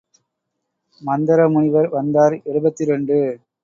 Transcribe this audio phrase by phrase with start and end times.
[1.01, 3.19] மந்தர முனிவர் வந்தார் எழுபத்திரண்டு.